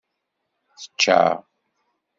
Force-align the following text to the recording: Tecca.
Tecca. 0.81 1.19